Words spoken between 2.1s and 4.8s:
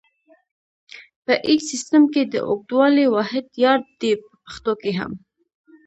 کې د اوږدوالي واحد یارډ دی په پښتو